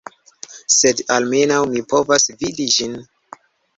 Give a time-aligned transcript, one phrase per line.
[0.75, 2.97] Sed almenaŭ mi povas vidi ĝin